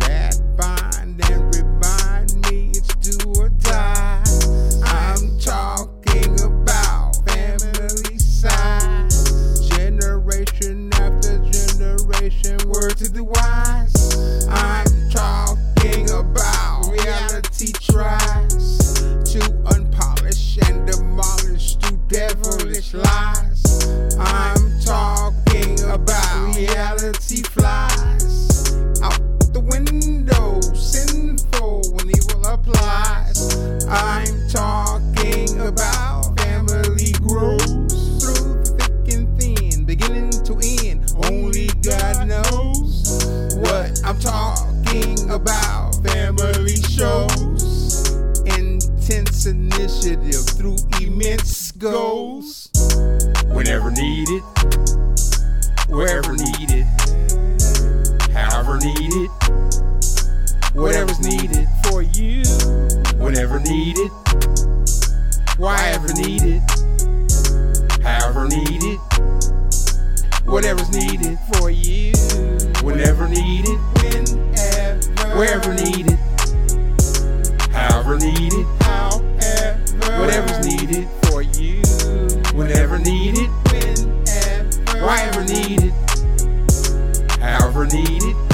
[0.00, 1.54] that bind and
[2.50, 4.24] me it's do or die.
[4.82, 9.08] I'm talking about family side,
[9.70, 14.48] generation after generation, word to the wise.
[14.48, 18.94] I'm talking about reality tries
[19.32, 19.38] to
[19.70, 21.76] unpolish and demolish
[22.08, 24.16] devilish lies.
[24.18, 24.47] I'm
[26.78, 28.70] reality flies
[29.02, 29.18] out
[29.52, 30.60] the window.
[30.76, 33.38] Sinful when evil applies.
[33.88, 40.54] I'm talking about family grows through thick and thin, beginning to
[40.86, 41.10] end.
[41.26, 43.26] Only God knows
[43.58, 45.96] what I'm talking about.
[46.06, 48.08] Family shows
[48.46, 52.57] intense initiative through immense goals.
[60.78, 61.68] Whatever's needed.
[61.84, 62.42] for you.
[63.18, 64.10] Whenever needed,
[65.58, 66.62] wherever needed,
[68.02, 68.98] however needed,
[70.44, 71.38] whatever's needed.
[71.52, 72.12] For you.
[72.82, 76.18] Whenever needed, whenever, wherever needed,
[77.72, 81.08] however needed, however, whatever's needed.
[81.24, 81.82] for you.
[82.54, 85.92] Whenever needed, whenever, needed, however needed,
[87.40, 88.47] however, needed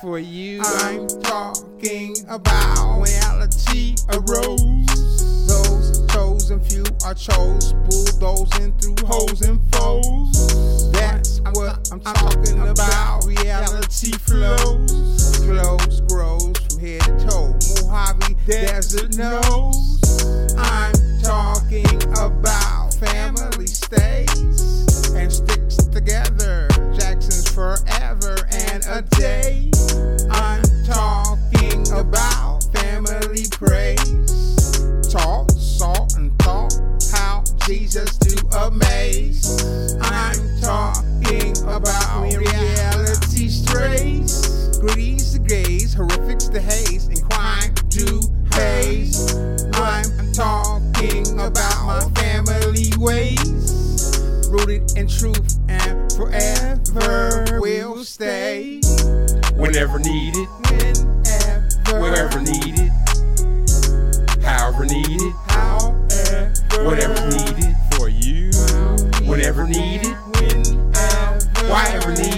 [0.00, 0.60] for you.
[0.62, 5.46] I'm talking about reality arose.
[5.46, 10.92] Those chosen few are chose, bulldozing through hoes and foes.
[10.92, 13.24] That's what I'm talking about.
[13.26, 17.58] Reality flows, close grows from head to toe.
[17.82, 19.67] Mojave Desert knows.
[59.68, 60.96] Whenever needed, Whenever,
[62.00, 62.90] wherever needed,
[64.42, 66.52] however needed, however,
[66.84, 68.50] whatever's needed for you.
[69.28, 70.64] Whenever needed, Whenever,
[71.68, 72.37] wherever needed,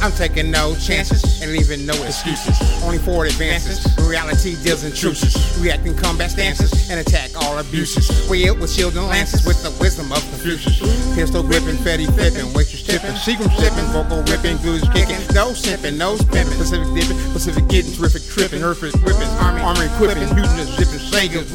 [0.00, 2.54] I'm taking no chances and leaving no excuses.
[2.84, 3.82] Only forward advances.
[4.06, 5.34] Reality deals in truces.
[5.60, 8.06] Reacting combat stances and attack all abuses.
[8.30, 10.78] We with shield and lances with the wisdom of Confucius.
[11.14, 16.16] Pistol gripping, fetty flipping, waitress tipping, secret shipping, vocal ripping, goose kicking, no simping, no
[16.16, 20.98] pimping, Pacific dipping, Pacific getting, terrific tripping, earthquake whipping, army, army equipping, mutinous zipping,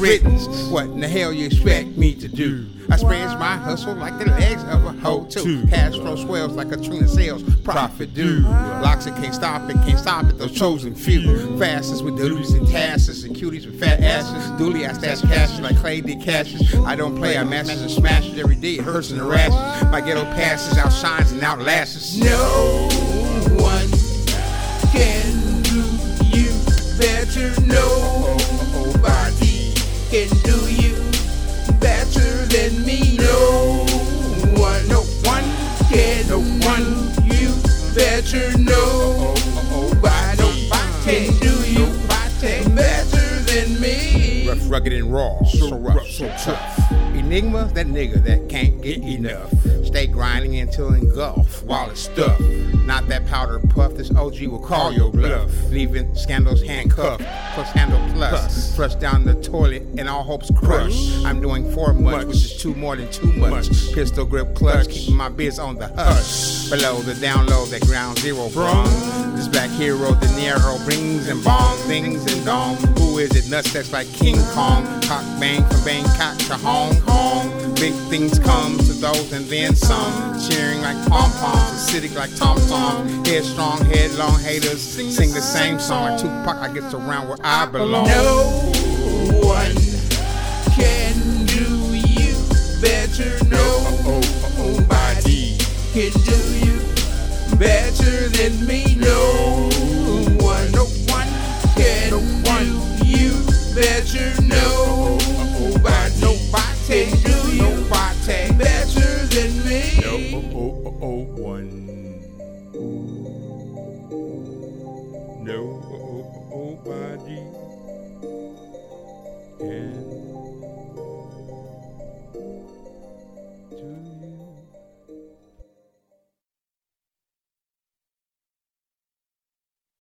[0.00, 0.36] written.
[0.70, 2.66] What in the hell you expect me to do?
[2.94, 5.66] I spreads my hustle like the legs of a hoe too.
[5.66, 7.42] Cash flow swells like a trillion sales.
[7.64, 8.38] Profit due.
[8.38, 10.38] Locks it can't stop it, can't stop it.
[10.38, 11.58] Those chosen few.
[11.58, 14.48] Fastest with duties and tasks and cuties with fat asses.
[14.60, 16.72] Dually I stash cash like Clay did cashes.
[16.84, 18.74] I don't play, I masters and smashes every day.
[18.74, 19.90] It hurts and harasses.
[19.90, 22.16] My ghetto passes outshines and outlasts.
[22.16, 22.86] No
[23.58, 23.88] one
[24.92, 25.82] can do
[26.30, 26.52] you
[26.96, 27.60] better.
[27.60, 28.03] Nobody
[44.66, 46.92] rugged, and raw, so rough, so tough.
[47.14, 49.50] Enigma, that nigga that can't get enough.
[49.84, 52.40] Stay grinding until engulfed while it's stuffed.
[52.84, 55.50] Not that powder puff, this OG will call your bluff.
[55.70, 57.24] Leaving scandals handcuffed,
[57.54, 58.74] plus handle plus.
[58.76, 61.24] Flush down the toilet and all hopes crushed.
[61.24, 63.68] I'm doing four much, which is two more than too much.
[63.92, 66.68] Pistol grip clutch, keeping my biz on the hush.
[66.70, 68.84] Below the download, that ground zero brung.
[69.36, 73.50] This black hero, De Niro brings and bong things and dong is it?
[73.50, 74.84] Nuts that's like King Kong.
[75.02, 77.74] Cock bang from Bangkok to Hong Kong.
[77.74, 80.38] Big things come to those and then some.
[80.48, 83.06] Cheering like pom poms, acidic like tom tom.
[83.24, 86.12] Headstrong, headlong haters sing the same song.
[86.12, 88.06] Like Tupac, I get around where I belong.
[88.08, 88.72] No
[89.42, 89.74] one
[90.76, 92.34] can do you
[92.80, 93.44] better.
[93.44, 93.64] No
[94.56, 95.56] nobody
[95.92, 96.78] can do you
[97.56, 98.83] better than me.